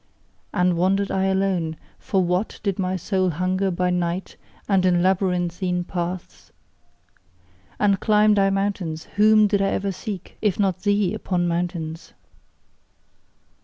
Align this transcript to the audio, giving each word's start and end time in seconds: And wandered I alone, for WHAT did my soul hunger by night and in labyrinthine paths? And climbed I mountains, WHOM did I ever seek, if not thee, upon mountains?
And 0.51 0.77
wandered 0.77 1.11
I 1.11 1.25
alone, 1.25 1.77
for 1.99 2.23
WHAT 2.23 2.59
did 2.63 2.79
my 2.79 2.95
soul 2.95 3.29
hunger 3.29 3.69
by 3.69 3.91
night 3.91 4.35
and 4.67 4.83
in 4.83 5.03
labyrinthine 5.03 5.83
paths? 5.83 6.51
And 7.79 7.99
climbed 7.99 8.39
I 8.39 8.49
mountains, 8.49 9.03
WHOM 9.17 9.45
did 9.45 9.61
I 9.61 9.67
ever 9.69 9.91
seek, 9.91 10.39
if 10.41 10.59
not 10.59 10.81
thee, 10.81 11.13
upon 11.13 11.47
mountains? 11.47 12.13